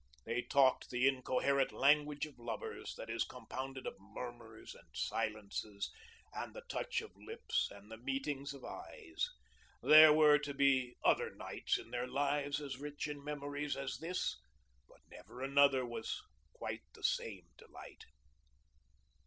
[0.25, 5.91] They talked the incoherent language of lovers that is compounded of murmurs and silences
[6.33, 9.29] and the touch of lips and the meetings of eyes.
[9.83, 14.41] There were to be other nights in their lives as rich in memories as this,
[14.89, 16.11] but never another with
[16.51, 18.05] quite the same delight.